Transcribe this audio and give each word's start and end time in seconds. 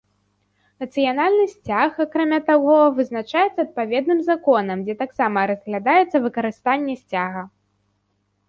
Нацыянальны 0.83 1.43
сцяг, 1.55 1.99
акрамя 2.05 2.39
таго, 2.47 2.77
вызначаецца 2.99 3.59
адпаведным 3.65 4.19
законам, 4.31 4.77
дзе 4.89 4.95
таксама 5.03 5.37
разглядаецца 5.53 6.17
выкарыстанне 6.25 6.95
сцяга. 7.05 7.41